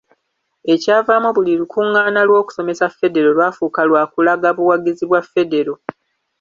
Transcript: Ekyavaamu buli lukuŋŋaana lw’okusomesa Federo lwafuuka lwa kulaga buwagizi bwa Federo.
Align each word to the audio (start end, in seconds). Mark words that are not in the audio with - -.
Ekyavaamu 0.73 1.29
buli 1.35 1.53
lukuŋŋaana 1.59 2.21
lw’okusomesa 2.27 2.87
Federo 2.99 3.29
lwafuuka 3.37 3.81
lwa 3.89 4.03
kulaga 4.13 4.49
buwagizi 4.57 5.03
bwa 5.07 5.21
Federo. 5.31 5.73